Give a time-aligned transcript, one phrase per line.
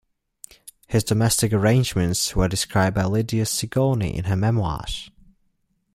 [0.87, 5.11] His domestic arrangements were described by Lydia Sigourney in her memoirs.